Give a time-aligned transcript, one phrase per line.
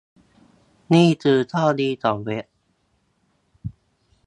[0.93, 2.45] นี่คือข้อดีของเว็บ